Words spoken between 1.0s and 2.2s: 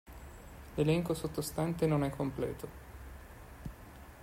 sottostante non è